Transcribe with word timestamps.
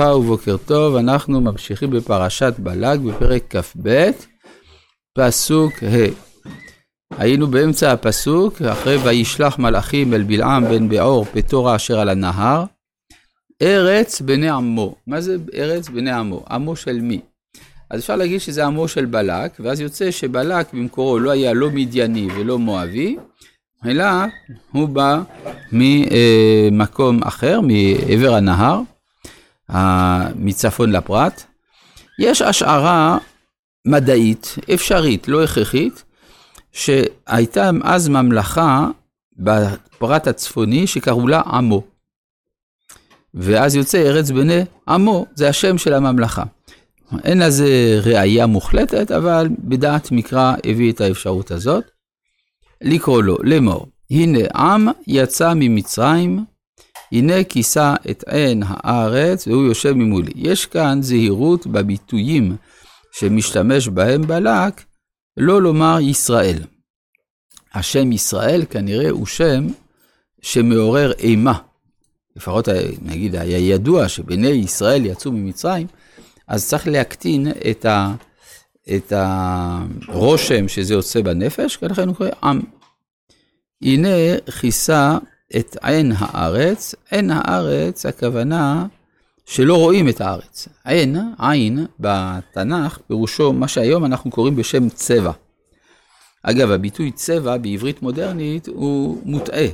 ובוקר 0.00 0.56
טוב, 0.56 0.96
אנחנו 0.96 1.40
ממשיכים 1.40 1.90
בפרשת 1.90 2.54
בלק 2.58 3.00
בפרק 3.00 3.56
כ"ב, 3.56 4.10
פסוק 5.18 5.72
ה'. 5.82 6.06
היינו 7.18 7.46
באמצע 7.46 7.92
הפסוק, 7.92 8.62
אחרי 8.62 8.96
וישלח 8.96 9.58
מלאכים 9.58 10.14
אל 10.14 10.22
בלעם 10.22 10.64
בן 10.68 10.88
בעור 10.88 11.24
פטורה 11.24 11.76
אשר 11.76 12.00
על 12.00 12.08
הנהר, 12.08 12.64
ארץ 13.62 14.20
בני 14.20 14.50
עמו. 14.50 14.94
מה 15.06 15.20
זה 15.20 15.36
ארץ 15.54 15.88
בני 15.88 16.10
עמו? 16.10 16.44
עמו 16.50 16.76
של 16.76 17.00
מי? 17.00 17.20
אז 17.90 18.00
אפשר 18.00 18.16
להגיד 18.16 18.40
שזה 18.40 18.66
עמו 18.66 18.88
של 18.88 19.04
בלק, 19.04 19.56
ואז 19.60 19.80
יוצא 19.80 20.10
שבלק 20.10 20.74
במקורו 20.74 21.18
לא 21.18 21.30
היה 21.30 21.52
לא 21.52 21.70
מדייני 21.70 22.28
ולא 22.36 22.58
מואבי, 22.58 23.16
אלא 23.86 24.04
הוא 24.72 24.88
בא 24.88 25.22
ממקום 25.72 27.22
אחר, 27.22 27.60
מעבר 27.60 28.34
הנהר. 28.34 28.80
מצפון 30.34 30.92
לפרט. 30.92 31.42
יש 32.18 32.42
השערה 32.42 33.18
מדעית, 33.86 34.56
אפשרית, 34.74 35.28
לא 35.28 35.44
הכרחית, 35.44 36.04
שהייתה 36.72 37.70
אז 37.82 38.08
ממלכה 38.08 38.88
בפרט 39.38 40.26
הצפוני 40.26 40.86
שקראו 40.86 41.28
לה 41.28 41.40
עמו. 41.40 41.82
ואז 43.34 43.74
יוצא 43.74 43.98
ארץ 43.98 44.30
בני 44.30 44.64
עמו, 44.88 45.26
זה 45.34 45.48
השם 45.48 45.78
של 45.78 45.94
הממלכה. 45.94 46.42
אין 47.24 47.38
לזה 47.38 48.00
ראייה 48.04 48.46
מוחלטת, 48.46 49.10
אבל 49.10 49.48
בדעת 49.58 50.12
מקרא 50.12 50.54
הביא 50.64 50.92
את 50.92 51.00
האפשרות 51.00 51.50
הזאת. 51.50 51.84
לקרוא 52.82 53.22
לו, 53.22 53.36
לאמור, 53.42 53.86
הנה 54.10 54.38
עם 54.54 54.88
יצא 55.06 55.52
ממצרים, 55.56 56.44
הנה 57.12 57.44
כיסה 57.44 57.94
את 58.10 58.24
עין 58.26 58.62
הארץ 58.66 59.46
והוא 59.46 59.64
יושב 59.64 59.92
ממולי. 59.92 60.32
יש 60.34 60.66
כאן 60.66 60.98
זהירות 61.02 61.66
בביטויים 61.66 62.56
שמשתמש 63.12 63.88
בהם 63.88 64.22
בלק, 64.22 64.84
לא 65.36 65.62
לומר 65.62 65.98
ישראל. 66.00 66.58
השם 67.74 68.12
ישראל 68.12 68.64
כנראה 68.70 69.10
הוא 69.10 69.26
שם 69.26 69.66
שמעורר 70.42 71.12
אימה. 71.12 71.58
לפחות 72.36 72.68
נגיד 73.02 73.36
היה 73.36 73.58
ידוע 73.58 74.08
שבני 74.08 74.48
ישראל 74.48 75.06
יצאו 75.06 75.32
ממצרים, 75.32 75.86
אז 76.48 76.68
צריך 76.68 76.88
להקטין 76.88 77.46
את, 77.70 77.84
ה, 77.84 78.14
את 78.96 79.12
הרושם 79.12 80.68
שזה 80.68 80.94
יוצא 80.94 81.20
בנפש, 81.20 81.78
ולכן 81.82 82.08
הוא 82.08 82.16
קורא 82.16 82.28
עם. 82.42 82.60
הנה 83.82 84.08
כיסה 84.60 85.18
את 85.56 85.76
עין 85.82 86.12
הארץ, 86.18 86.94
עין 87.10 87.30
הארץ, 87.30 88.06
הכוונה 88.06 88.86
שלא 89.44 89.76
רואים 89.76 90.08
את 90.08 90.20
הארץ. 90.20 90.68
עין, 90.84 91.16
עין, 91.38 91.86
בתנ"ך, 92.00 92.98
פירושו 93.06 93.52
מה 93.52 93.68
שהיום 93.68 94.04
אנחנו 94.04 94.30
קוראים 94.30 94.56
בשם 94.56 94.88
צבע. 94.88 95.32
אגב, 96.42 96.70
הביטוי 96.70 97.10
צבע 97.10 97.56
בעברית 97.56 98.02
מודרנית 98.02 98.66
הוא 98.66 99.22
מוטעה. 99.24 99.66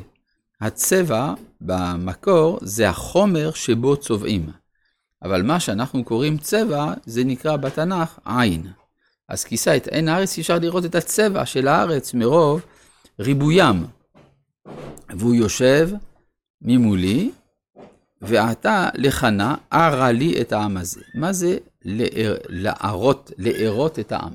הצבע 0.60 1.34
במקור 1.60 2.58
זה 2.62 2.88
החומר 2.88 3.50
שבו 3.54 3.96
צובעים. 3.96 4.50
אבל 5.22 5.42
מה 5.42 5.60
שאנחנו 5.60 6.04
קוראים 6.04 6.38
צבע, 6.38 6.92
זה 7.06 7.24
נקרא 7.24 7.56
בתנ"ך 7.56 8.18
עין. 8.24 8.66
אז 9.28 9.44
כיסה 9.44 9.76
את 9.76 9.86
עין 9.86 10.08
הארץ, 10.08 10.38
אפשר 10.38 10.58
לראות 10.58 10.84
את 10.84 10.94
הצבע 10.94 11.46
של 11.46 11.68
הארץ 11.68 12.14
מרוב 12.14 12.60
ריבוים. 13.20 13.86
והוא 15.12 15.34
יושב 15.34 15.90
ממולי, 16.62 17.30
ועתה 18.22 18.88
לחנה 18.94 19.54
ערה 19.70 20.12
לי 20.12 20.40
את 20.40 20.52
העם 20.52 20.76
הזה. 20.76 21.00
מה 21.14 21.32
זה 21.32 21.58
לערות, 22.48 23.30
לערות 23.38 23.98
את 23.98 24.12
העם? 24.12 24.32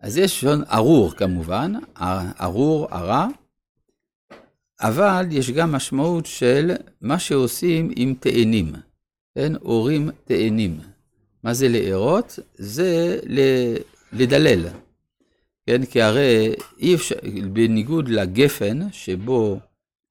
אז 0.00 0.18
יש 0.18 0.40
שון 0.40 0.62
ארור 0.72 1.10
כמובן, 1.10 1.72
ארור, 2.40 2.88
ערה, 2.90 3.28
אבל 4.80 5.26
יש 5.30 5.50
גם 5.50 5.72
משמעות 5.72 6.26
של 6.26 6.72
מה 7.00 7.18
שעושים 7.18 7.90
עם 7.96 8.14
תאנים, 8.20 8.72
כן? 9.34 9.56
אורים 9.56 10.10
תאנים. 10.24 10.80
מה 11.42 11.54
זה 11.54 11.68
לערות? 11.68 12.38
זה 12.54 13.18
לדלל. 14.12 14.68
כן, 15.66 15.84
כי 15.84 16.02
הרי 16.02 16.54
אי 16.78 16.94
אפשר, 16.94 17.14
בניגוד 17.52 18.08
לגפן, 18.08 18.90
שבו 18.92 19.60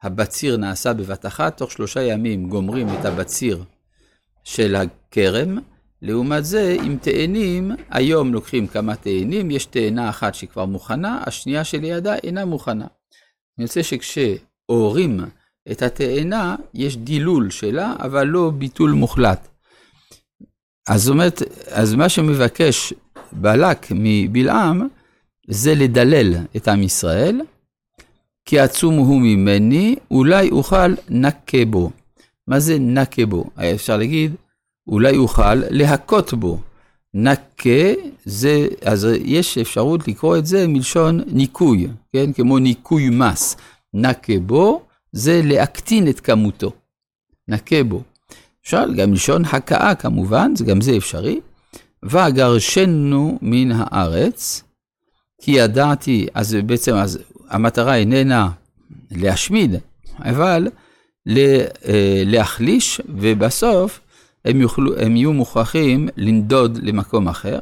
הבציר 0.03 0.57
נעשה 0.57 0.93
בבת 0.93 1.25
אחת, 1.25 1.57
תוך 1.57 1.71
שלושה 1.71 2.03
ימים 2.03 2.49
גומרים 2.49 2.87
את 2.89 3.05
הבציר 3.05 3.63
של 4.43 4.75
הכרם, 4.75 5.57
לעומת 6.01 6.45
זה, 6.45 6.77
עם 6.83 6.97
תאנים, 6.97 7.71
היום 7.89 8.33
לוקחים 8.33 8.67
כמה 8.67 8.95
תאנים, 8.95 9.51
יש 9.51 9.65
תאנה 9.65 10.09
אחת 10.09 10.35
שכבר 10.35 10.65
מוכנה, 10.65 11.23
השנייה 11.25 11.63
שלידה 11.63 12.15
אינה 12.15 12.45
מוכנה. 12.45 12.87
אני 13.57 13.65
רוצה 13.65 13.83
שכשהורים 13.83 15.19
את 15.71 15.81
התאנה, 15.81 16.55
יש 16.73 16.97
דילול 16.97 17.49
שלה, 17.49 17.93
אבל 17.99 18.23
לא 18.23 18.51
ביטול 18.57 18.91
מוחלט. 18.91 19.47
אז 20.87 21.03
זאת 21.03 21.13
אומרת, 21.13 21.41
אז 21.71 21.93
מה 21.93 22.09
שמבקש 22.09 22.93
בלק 23.31 23.87
מבלעם, 23.91 24.87
זה 25.47 25.75
לדלל 25.75 26.33
את 26.55 26.67
עם 26.67 26.83
ישראל, 26.83 27.41
כי 28.47 28.59
עצום 28.59 28.97
הוא 28.97 29.21
ממני, 29.21 29.95
אולי 30.11 30.49
אוכל 30.49 30.93
נקה 31.09 31.65
בו. 31.69 31.91
מה 32.47 32.59
זה 32.59 32.79
נקה 32.79 33.25
בו? 33.25 33.49
אפשר 33.55 33.97
להגיד, 33.97 34.35
אולי 34.87 35.17
אוכל 35.17 35.55
להכות 35.55 36.33
בו. 36.33 36.59
נקה, 37.13 37.93
זה, 38.25 38.67
אז 38.85 39.07
יש 39.23 39.57
אפשרות 39.57 40.07
לקרוא 40.07 40.37
את 40.37 40.45
זה 40.45 40.67
מלשון 40.67 41.21
ניקוי, 41.27 41.87
כן? 42.13 42.33
כמו 42.33 42.59
ניקוי 42.59 43.09
מס. 43.09 43.55
נקה 43.93 44.39
בו, 44.45 44.81
זה 45.11 45.41
להקטין 45.43 46.07
את 46.07 46.19
כמותו. 46.19 46.71
נקה 47.47 47.83
בו. 47.83 48.03
אפשר 48.63 48.85
גם 48.97 49.09
מלשון 49.09 49.45
הכאה 49.45 49.95
כמובן, 49.95 50.53
גם 50.65 50.81
זה 50.81 50.97
אפשרי. 50.97 51.39
ואגרשנו 52.03 53.39
מן 53.41 53.71
הארץ, 53.71 54.63
כי 55.41 55.51
ידעתי, 55.51 56.27
אז 56.33 56.57
בעצם 56.65 56.95
אז 56.95 57.19
המטרה 57.49 57.95
איננה 57.95 58.49
להשמיד, 59.11 59.75
אבל 60.19 60.67
אה, 61.27 62.21
להחליש, 62.25 63.01
ובסוף 63.09 63.99
הם, 64.45 64.61
יוכלו, 64.61 64.99
הם 64.99 65.15
יהיו 65.15 65.33
מוכרחים 65.33 66.09
לנדוד 66.17 66.79
למקום 66.83 67.27
אחר. 67.27 67.59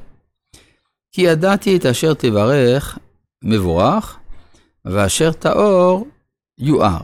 כי 1.12 1.22
ידעתי 1.22 1.78
את 1.78 1.86
אשר 1.86 2.14
תברך 2.14 2.98
מבורך, 3.44 4.18
ואשר 4.86 5.32
טהור 5.32 6.08
יואר. 6.58 7.02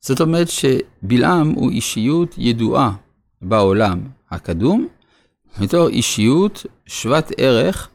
זאת 0.00 0.20
אומרת 0.20 0.48
שבלעם 0.48 1.50
הוא 1.50 1.70
אישיות 1.70 2.34
ידועה 2.38 2.92
בעולם 3.42 4.00
הקדום, 4.30 4.88
בתור 5.60 5.88
אישיות 5.88 6.66
שוות 6.86 7.32
ערך 7.36 7.88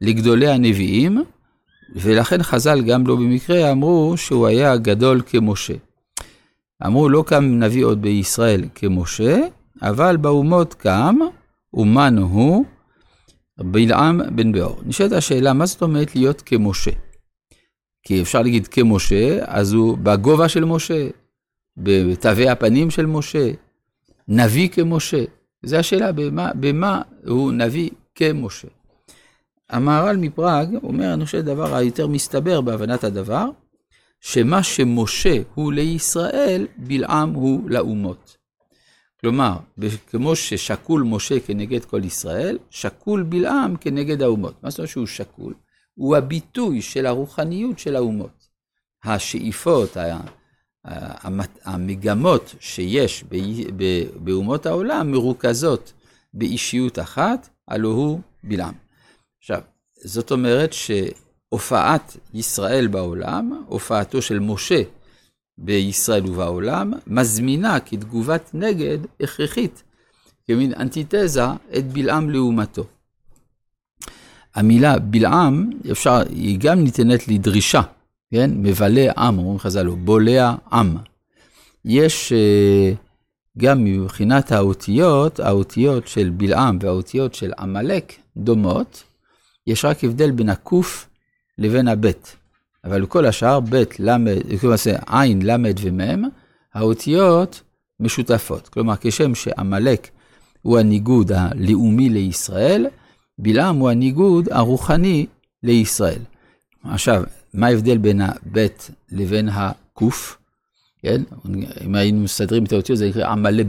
לגדולי 0.00 0.48
הנביאים, 0.48 1.24
ולכן 1.94 2.42
חז"ל 2.42 2.82
גם 2.82 3.06
לא 3.06 3.16
במקרה 3.16 3.72
אמרו 3.72 4.16
שהוא 4.16 4.46
היה 4.46 4.76
גדול 4.76 5.22
כמשה. 5.26 5.74
אמרו 6.86 7.08
לא 7.08 7.24
קם 7.26 7.44
נביא 7.44 7.84
עוד 7.84 8.02
בישראל 8.02 8.64
כמשה, 8.74 9.38
אבל 9.82 10.16
באומות 10.16 10.74
קם, 10.74 11.16
אומן 11.74 12.18
הוא, 12.18 12.64
בלעם 13.58 14.20
בן 14.36 14.52
באור. 14.52 14.80
נשאלת 14.86 15.12
השאלה, 15.12 15.52
מה 15.52 15.66
זאת 15.66 15.82
אומרת 15.82 16.14
להיות 16.14 16.42
כמשה? 16.46 16.90
כי 18.02 18.22
אפשר 18.22 18.42
להגיד 18.42 18.66
כמשה, 18.66 19.38
אז 19.44 19.72
הוא 19.72 19.98
בגובה 19.98 20.48
של 20.48 20.64
משה, 20.64 21.08
בתווי 21.76 22.48
הפנים 22.48 22.90
של 22.90 23.06
משה, 23.06 23.50
נביא 24.28 24.68
כמשה. 24.68 25.24
זו 25.62 25.76
השאלה, 25.76 26.12
במה, 26.12 26.50
במה 26.54 27.02
הוא 27.26 27.52
נביא 27.52 27.90
כמשה. 28.14 28.68
המהר"ל 29.70 30.16
מפראג 30.16 30.76
אומר, 30.82 31.14
אני 31.14 31.24
חושב, 31.24 31.38
הדבר 31.38 31.74
היותר 31.74 32.06
מסתבר 32.06 32.60
בהבנת 32.60 33.04
הדבר, 33.04 33.48
שמה 34.20 34.62
שמשה 34.62 35.38
הוא 35.54 35.72
לישראל, 35.72 36.66
בלעם 36.76 37.34
הוא 37.34 37.70
לאומות. 37.70 38.36
כלומר, 39.20 39.56
כמו 40.10 40.36
ששקול 40.36 41.02
משה 41.02 41.40
כנגד 41.40 41.84
כל 41.84 42.04
ישראל, 42.04 42.58
שקול 42.70 43.22
בלעם 43.22 43.76
כנגד 43.76 44.22
האומות. 44.22 44.62
מה 44.62 44.70
זאת 44.70 44.78
אומרת 44.78 44.90
שהוא 44.90 45.06
שקול? 45.06 45.54
הוא 45.94 46.16
הביטוי 46.16 46.82
של 46.82 47.06
הרוחניות 47.06 47.78
של 47.78 47.96
האומות. 47.96 48.48
השאיפות, 49.04 49.96
המגמות 51.64 52.54
שיש 52.60 53.24
באומות 54.16 54.66
העולם 54.66 55.10
מרוכזות 55.10 55.92
באישיות 56.34 56.98
אחת, 56.98 57.48
הלא 57.68 57.88
הוא 57.88 58.20
בלעם. 58.44 58.74
עכשיו, 59.46 59.60
זאת 60.04 60.30
אומרת 60.30 60.72
שהופעת 60.72 62.16
ישראל 62.34 62.86
בעולם, 62.86 63.62
הופעתו 63.66 64.22
של 64.22 64.38
משה 64.38 64.82
בישראל 65.58 66.26
ובעולם, 66.26 66.92
מזמינה 67.06 67.80
כתגובת 67.80 68.50
נגד 68.54 68.98
הכרחית 69.20 69.82
כמין 70.46 70.72
אנטיתזה 70.74 71.44
את 71.78 71.92
בלעם 71.92 72.30
לעומתו. 72.30 72.84
המילה 74.54 74.98
בלעם, 74.98 75.70
אפשר, 75.90 76.22
היא 76.28 76.58
גם 76.60 76.84
ניתנת 76.84 77.28
לדרישה, 77.28 77.82
כן? 78.30 78.50
מבלה 78.54 79.12
עם, 79.16 79.38
אומרים 79.38 79.58
חז"ל, 79.58 79.88
בולע 79.88 80.54
עם. 80.72 80.96
יש 81.84 82.32
אה, 82.32 82.92
גם 83.58 83.84
מבחינת 83.84 84.52
האותיות, 84.52 85.40
האותיות 85.40 86.08
של 86.08 86.30
בלעם 86.30 86.78
והאותיות 86.80 87.34
של 87.34 87.52
עמלק 87.58 88.12
דומות, 88.36 89.02
יש 89.66 89.84
רק 89.84 90.04
הבדל 90.04 90.30
בין 90.30 90.48
הקוף 90.48 91.08
לבין 91.58 91.88
הבית. 91.88 92.36
אבל 92.84 93.06
כל 93.06 93.26
השאר, 93.26 93.60
בית, 93.60 94.00
למד, 94.00 94.58
כלומר, 94.60 94.76
עין, 95.06 95.42
למד 95.42 95.74
ומם, 95.80 96.24
האותיות 96.74 97.62
משותפות. 98.00 98.68
כלומר, 98.68 98.94
כשם 99.00 99.34
שעמלק 99.34 100.08
הוא 100.62 100.78
הניגוד 100.78 101.32
הלאומי 101.32 102.08
לישראל, 102.08 102.86
בלעם 103.38 103.76
הוא 103.76 103.90
הניגוד 103.90 104.48
הרוחני 104.52 105.26
לישראל. 105.62 106.20
עכשיו, 106.84 107.22
מה 107.54 107.66
ההבדל 107.66 107.98
בין 107.98 108.20
הבית 108.20 108.90
לבין 109.12 109.48
הקוף? 109.48 110.38
כן? 110.98 111.22
אם 111.84 111.94
היינו 111.94 112.20
מסדרים 112.20 112.64
את 112.64 112.72
האותיות, 112.72 112.98
זה 112.98 113.08
נקרא 113.08 113.28
עמלב, 113.28 113.68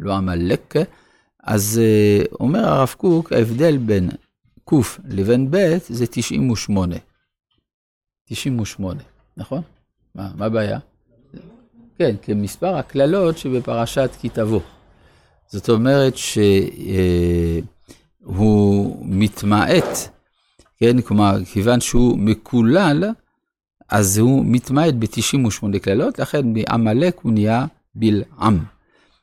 לא 0.00 0.14
עמלק. 0.14 0.74
אז 1.42 1.80
uh, 1.80 2.36
אומר 2.40 2.68
הרב 2.68 2.94
קוק, 2.98 3.32
ההבדל 3.32 3.76
בין 3.76 4.10
קוף 4.64 5.00
לבין 5.08 5.50
בית 5.50 5.82
זה 5.88 6.06
98. 6.06 6.96
98, 8.28 9.02
נכון? 9.36 9.62
מה, 10.14 10.30
מה 10.34 10.46
הבעיה? 10.46 10.78
כן, 11.98 12.14
כמספר 12.22 12.76
הקללות 12.76 13.38
שבפרשת 13.38 14.10
כי 14.20 14.28
תבוא. 14.28 14.60
זאת 15.46 15.68
אומרת 15.68 16.16
שהוא 16.16 16.50
אה, 18.26 19.02
מתמעט, 19.02 20.08
כן, 20.76 21.00
כלומר, 21.00 21.44
כיוון 21.44 21.80
שהוא 21.80 22.18
מקולל, 22.18 23.04
אז 23.88 24.18
הוא 24.18 24.44
מתמעט 24.46 24.94
ב-98 24.94 25.78
קללות, 25.78 26.18
לכן 26.18 26.52
מעמלק 26.52 27.18
הוא 27.22 27.32
נהיה 27.32 27.66
בלעם. 27.94 28.64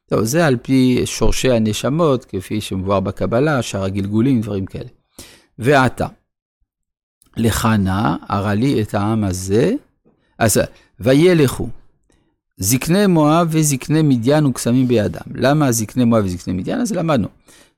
טוב, 0.10 0.24
זה 0.24 0.46
על 0.46 0.58
פי 0.62 1.02
שורשי 1.06 1.52
הנשמות, 1.52 2.26
כפי 2.26 2.62
שמבואר 2.62 3.00
בקבלה, 3.00 3.62
שאר 3.62 3.84
הגלגולים, 3.84 4.42
דברים 4.42 4.66
כאלה. 4.66 4.90
ועתה, 5.60 6.08
לך 7.38 7.68
נא, 7.80 8.16
הרע 8.30 8.54
לי 8.54 8.82
את 8.82 8.94
העם 8.94 9.24
הזה, 9.24 9.74
אז 10.40 10.60
וילכו. 11.00 11.70
זקני 12.58 13.08
מואב 13.08 13.48
וזקני 13.52 14.02
מדיין 14.02 14.46
וקסמים 14.46 14.88
בידם. 14.88 15.22
למה 15.36 15.72
זקני 15.72 16.06
מואב 16.06 16.26
וזקני 16.26 16.54
מדיין? 16.54 16.82
אז 16.82 16.92
למדנו. 16.92 17.28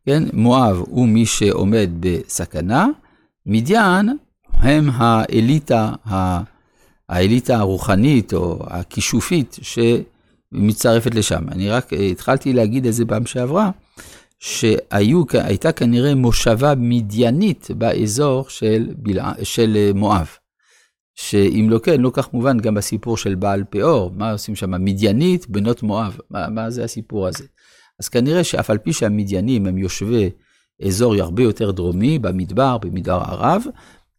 כן, 0.05 0.23
מואב 0.33 0.77
הוא 0.77 1.07
מי 1.07 1.25
שעומד 1.25 1.89
בסכנה, 1.99 2.87
מדיין 3.45 4.09
הם 4.53 4.89
האליטה, 4.93 5.91
האליטה 7.09 7.57
הרוחנית 7.57 8.33
או 8.33 8.59
הכישופית 8.67 9.57
שמצטרפת 9.61 11.15
לשם. 11.15 11.49
אני 11.51 11.69
רק 11.69 11.93
התחלתי 12.11 12.53
להגיד 12.53 12.85
את 12.85 12.93
זה 12.93 13.05
פעם 13.05 13.25
שעברה, 13.25 13.71
שהייתה 14.43 15.71
כנראה 15.71 16.15
מושבה 16.15 16.73
מדיינית 16.77 17.67
באזור 17.77 18.45
של, 18.49 18.87
בלע... 18.97 19.31
של 19.43 19.91
מואב. 19.95 20.27
שאם 21.15 21.67
לא 21.69 21.79
כן, 21.79 22.01
לא 22.01 22.11
כך 22.13 22.33
מובן 22.33 22.59
גם 22.59 22.73
בסיפור 22.73 23.17
של 23.17 23.35
בעל 23.35 23.63
פאור, 23.69 24.11
מה 24.15 24.31
עושים 24.31 24.55
שם? 24.55 24.85
מדיינית, 24.85 25.49
בנות 25.49 25.83
מואב, 25.83 26.17
מה, 26.29 26.49
מה 26.49 26.69
זה 26.69 26.83
הסיפור 26.83 27.27
הזה? 27.27 27.43
אז 27.99 28.09
כנראה 28.09 28.43
שאף 28.43 28.69
על 28.69 28.77
פי 28.77 28.93
שהמדיינים 28.93 29.65
הם 29.65 29.77
יושבי 29.77 30.29
אזור 30.85 31.15
הרבה 31.15 31.43
יותר 31.43 31.71
דרומי, 31.71 32.19
במדבר, 32.19 32.77
במדבר 32.77 33.21
ערב, 33.27 33.63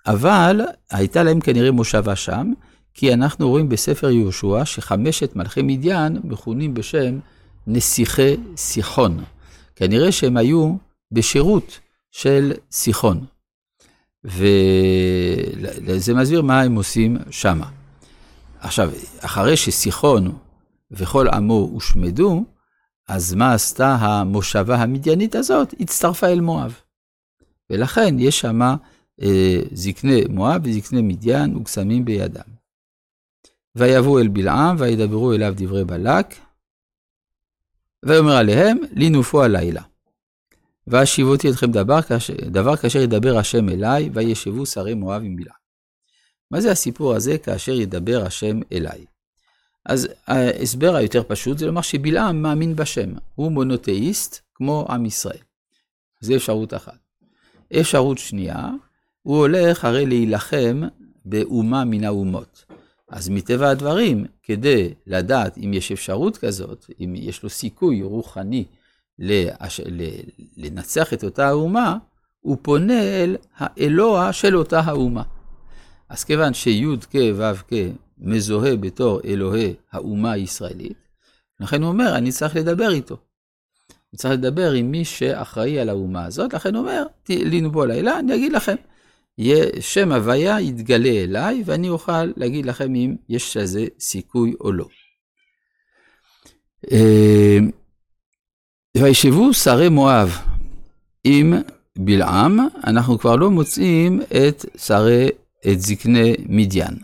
אבל 0.07 0.61
הייתה 0.91 1.23
להם 1.23 1.41
כנראה 1.41 1.71
מושבה 1.71 2.17
שם, 2.17 2.53
כי 2.95 3.13
אנחנו 3.13 3.49
רואים 3.49 3.69
בספר 3.69 4.11
יהושע 4.11 4.65
שחמשת 4.65 5.37
מלכי 5.37 5.63
מדיין 5.63 6.19
מכונים 6.25 6.75
בשם 6.75 7.19
נסיכי 7.67 8.37
סיחון. 8.57 9.25
כנראה 9.77 10.13
שהם 10.13 10.37
היו 10.37 10.77
בשירות 11.13 11.81
של 12.11 12.53
סיחון. 12.71 13.25
וזה 14.25 16.15
מסביר 16.15 16.43
מה 16.43 16.61
הם 16.61 16.75
עושים 16.75 17.17
שמה. 17.31 17.71
עכשיו, 18.61 18.91
אחרי 19.21 19.57
שסיחון 19.57 20.39
וכל 20.91 21.29
עמו 21.29 21.69
הושמדו, 21.73 22.45
אז 23.09 23.35
מה 23.35 23.55
עשתה 23.55 23.97
המושבה 24.01 24.77
המדיינית 24.77 25.35
הזאת? 25.35 25.75
הצטרפה 25.81 26.27
אל 26.27 26.41
מואב. 26.41 26.81
ולכן 27.71 28.19
יש 28.19 28.41
שם 28.41 28.61
אה, 29.23 29.61
זקני 29.73 30.21
מואב 30.29 30.61
וזקני 30.65 31.03
מדיין 31.03 31.57
וקסמים 31.57 32.05
בידם. 32.05 32.55
ויבואו 33.77 34.19
אל 34.19 34.29
בלעם 34.29 34.77
וידברו 34.79 35.33
אליו 35.33 35.55
דברי 35.57 35.85
בלק, 35.85 36.35
ויאמר 38.05 38.37
עליהם, 38.37 38.79
לנופו 38.93 39.43
הלילה. 39.43 39.83
ואשיבותי 40.87 41.51
אתכם 41.51 41.71
דבר, 41.71 41.99
דבר 42.47 42.77
כאשר 42.77 43.01
ידבר 43.01 43.39
השם 43.39 43.69
אליי, 43.69 44.11
וישבו 44.13 44.67
שרי 44.67 44.95
מואב 44.95 45.23
עם 45.25 45.37
בלעם. 45.37 45.57
מה 46.51 46.61
זה 46.61 46.71
הסיפור 46.71 47.15
הזה 47.15 47.39
כאשר 47.39 47.73
ידבר 47.73 48.23
השם 48.27 48.61
אליי? 48.73 49.05
אז 49.87 50.09
ההסבר 50.27 50.95
היותר 50.95 51.23
פשוט 51.29 51.59
זה 51.59 51.67
לומר 51.67 51.81
שבלעם 51.81 52.43
מאמין 52.43 52.77
בשם, 52.77 53.13
הוא 53.35 53.53
מונותאיסט 53.53 54.41
כמו 54.55 54.87
עם 54.89 55.07
ישראל. 55.07 55.43
זו 56.21 56.37
אפשרות 56.37 56.75
אחת. 56.75 56.99
אפשרות 57.81 58.19
שנייה, 58.19 58.69
הוא 59.23 59.37
הולך 59.37 59.85
הרי 59.85 60.07
להילחם 60.07 60.83
באומה 61.25 61.85
מן 61.85 62.05
האומות. 62.05 62.65
אז 63.09 63.29
מטבע 63.29 63.71
הדברים, 63.71 64.27
כדי 64.43 64.95
לדעת 65.07 65.59
אם 65.59 65.75
יש 65.75 65.93
אפשרות 65.93 66.37
כזאת, 66.37 66.87
אם 67.01 67.15
יש 67.17 67.43
לו 67.43 67.51
סיכוי 67.51 68.03
רוחני 68.03 68.65
לנצח 70.57 71.13
את 71.13 71.25
אותה 71.25 71.49
האומה, 71.49 71.97
הוא 72.41 72.57
פונה 72.63 73.03
אל 73.03 73.37
האלוה 73.57 74.33
של 74.33 74.57
אותה 74.57 74.81
האומה. 74.81 75.23
אז 76.09 76.25
כיוון 76.25 76.55
שי' 76.55 76.97
כ' 77.11 77.17
ו' 77.37 77.55
כ' 77.69 77.75
מזוהה 78.19 78.77
בתור 78.77 79.21
אלוהי 79.25 79.75
האומה 79.93 80.33
הישראלית, 80.33 80.99
לכן 81.61 81.83
הוא 81.83 81.89
אומר, 81.89 82.17
אני 82.17 82.33
צריך 82.33 82.57
לדבר 82.57 82.91
איתו. 82.91 83.17
אני 84.13 84.19
צריך 84.19 84.35
לדבר 84.35 84.73
עם 84.73 84.91
מי 84.91 85.05
שאחראי 85.05 85.81
על 85.81 85.89
האומה 85.89 86.25
הזאת, 86.25 86.55
לכן 86.55 86.75
הוא 86.75 86.83
אומר, 86.83 87.07
בו 87.73 87.85
לילה, 87.85 88.19
אני 88.19 88.35
אגיד 88.35 88.53
לכם. 88.53 88.75
שם 89.81 90.13
הוויה 90.13 90.61
יתגלה 90.61 91.09
אליי, 91.09 91.63
ואני 91.67 91.89
אוכל 91.89 92.25
להגיד 92.37 92.67
לכם 92.67 92.95
אם 92.95 93.17
יש 93.29 93.57
לזה 93.57 93.87
סיכוי 94.01 94.55
או 94.61 94.73
לא. 94.73 94.87
אה, 96.93 97.59
וישבו 98.97 99.55
שרי 99.55 99.89
מואב 99.89 100.39
עם 101.25 101.55
בלעם, 101.99 102.59
אנחנו 102.87 103.19
כבר 103.19 103.37
לא 103.37 103.51
מוצאים 103.51 104.21
את 104.23 104.65
שרי, 104.77 105.29
את 105.73 105.81
זקני 105.81 106.35
מדיין. 106.47 106.99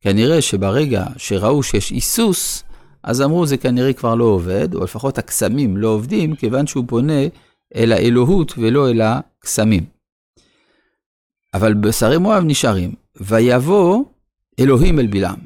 כנראה 0.00 0.42
שברגע 0.42 1.04
שראו 1.16 1.62
שיש 1.62 1.90
היסוס, 1.90 2.64
אז 3.02 3.22
אמרו 3.22 3.46
זה 3.46 3.56
כנראה 3.56 3.92
כבר 3.92 4.14
לא 4.14 4.24
עובד, 4.24 4.74
או 4.74 4.84
לפחות 4.84 5.18
הקסמים 5.18 5.76
לא 5.76 5.88
עובדים, 5.88 6.36
כיוון 6.36 6.66
שהוא 6.66 6.84
פונה 6.88 7.22
אל 7.76 7.92
האלוהות 7.92 8.52
ולא 8.58 8.90
אל 8.90 9.00
הקסמים. 9.00 9.84
אבל 11.54 11.74
בשרי 11.74 12.18
מואב 12.18 12.42
נשארים, 12.46 12.94
ויבוא 13.20 14.04
אלוהים 14.60 14.98
אל 14.98 15.06
בלעם. 15.06 15.38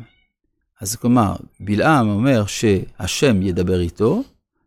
אז 0.81 0.97
כלומר, 0.97 1.37
בלעם 1.61 2.09
אומר 2.09 2.47
שהשם 2.47 3.43
ידבר 3.43 3.81
איתו, 3.81 4.23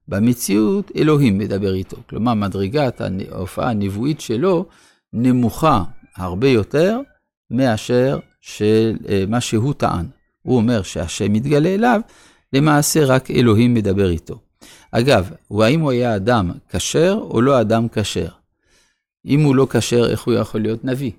במציאות 0.08 0.92
אלוהים 0.96 1.38
מדבר 1.38 1.74
איתו. 1.74 1.98
כלומר, 2.10 2.34
מדרגת 2.34 3.02
ההופעה 3.32 3.70
הנבואית 3.70 4.22
שלו 4.22 4.66
נמוכה 5.14 5.84
הרבה 6.16 6.48
יותר 6.48 7.00
מאשר 7.52 8.20
של 8.42 8.98
אה, 9.10 9.24
מה 9.28 9.42
שהוא 9.42 9.74
טען. 9.74 10.06
הוא 10.42 10.58
אומר 10.58 10.82
שהשם 10.82 11.34
מתגלה 11.34 11.70
אליו, 11.70 12.02
למעשה 12.54 13.06
רק 13.06 13.32
אלוהים 13.32 13.74
מדבר 13.74 14.10
איתו. 14.10 14.40
אגב, 14.92 15.32
האם 15.52 15.80
הוא 15.80 15.92
היה 15.92 16.16
אדם 16.16 16.52
כשר 16.70 17.20
או 17.30 17.42
לא 17.42 17.62
אדם 17.62 17.88
כשר? 17.88 18.30
אם 19.26 19.44
הוא 19.44 19.56
לא 19.56 19.68
כשר, 19.70 20.10
איך 20.10 20.24
הוא 20.24 20.34
יכול 20.34 20.62
להיות 20.62 20.86
נביא? 20.86 21.12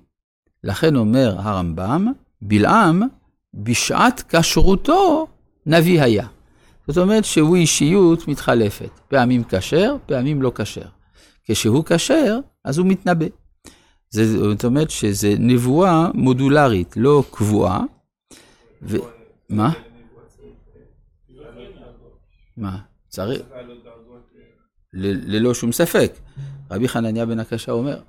לכן 0.63 0.95
אומר 0.95 1.35
הרמב"ם, 1.39 2.07
בלעם, 2.41 3.01
בשעת 3.53 4.35
כשרותו 4.35 5.27
נביא 5.65 6.01
היה. 6.01 6.27
זאת 6.87 6.97
אומרת 6.97 7.25
שהוא 7.25 7.55
אישיות 7.55 8.27
מתחלפת, 8.27 8.89
פעמים 9.07 9.43
כשר, 9.49 9.95
פעמים 10.05 10.41
לא 10.41 10.51
כשר. 10.55 10.87
כשהוא 11.45 11.83
כשר, 11.85 12.39
אז 12.65 12.77
הוא 12.77 12.87
מתנבא. 12.87 13.25
זאת 14.09 14.65
אומרת 14.65 14.89
שזה 14.89 15.33
נבואה 15.39 16.07
מודולרית, 16.13 16.97
לא 16.97 17.23
קבועה. 17.31 17.83
ו... 18.81 18.97
מה? 19.49 19.73
מה? 22.57 22.77
צריך... 23.09 23.41
ללא 24.93 25.53
שום 25.53 25.71
ספק. 25.71 26.11
רבי 26.71 26.87
חנניה 26.87 27.25
בן 27.25 27.39
הקשה 27.39 27.71
אומר, 27.71 28.01